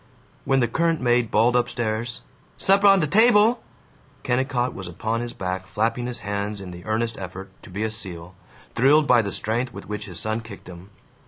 [0.45, 2.21] When the current maid bawled up stairs,
[2.57, 3.61] "Supper on de table!"
[4.23, 7.91] Kennicott was upon his back, flapping his hands in the earnest effort to be a
[7.91, 8.33] seal,
[8.73, 10.89] thrilled by the strength with which his son kicked him.